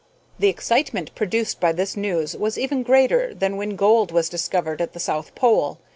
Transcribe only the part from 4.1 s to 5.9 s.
was discovered at the south pole.